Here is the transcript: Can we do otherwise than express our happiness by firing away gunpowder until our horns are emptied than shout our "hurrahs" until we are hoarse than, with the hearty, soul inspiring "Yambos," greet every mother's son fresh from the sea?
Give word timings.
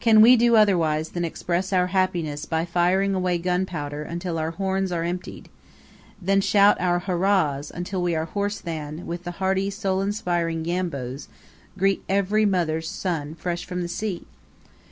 Can 0.00 0.20
we 0.20 0.36
do 0.36 0.54
otherwise 0.54 1.08
than 1.12 1.24
express 1.24 1.72
our 1.72 1.86
happiness 1.86 2.44
by 2.44 2.66
firing 2.66 3.14
away 3.14 3.38
gunpowder 3.38 4.02
until 4.02 4.36
our 4.36 4.50
horns 4.50 4.92
are 4.92 5.02
emptied 5.02 5.48
than 6.20 6.42
shout 6.42 6.78
our 6.78 6.98
"hurrahs" 6.98 7.70
until 7.74 8.02
we 8.02 8.14
are 8.14 8.26
hoarse 8.26 8.58
than, 8.60 9.06
with 9.06 9.24
the 9.24 9.30
hearty, 9.40 9.70
soul 9.70 10.02
inspiring 10.02 10.66
"Yambos," 10.66 11.26
greet 11.78 12.04
every 12.06 12.44
mother's 12.44 12.90
son 12.90 13.34
fresh 13.34 13.64
from 13.64 13.80
the 13.80 13.88
sea? 13.88 14.26